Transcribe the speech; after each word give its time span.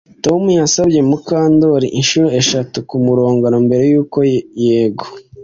Tom 0.23 0.41
yasabye 0.61 0.99
Mukandoli 1.09 1.87
inshuro 1.99 2.27
eshatu 2.41 2.77
kumurongora 2.89 3.55
mbere 3.65 3.83
yuko 3.91 4.17
yego 4.65 5.05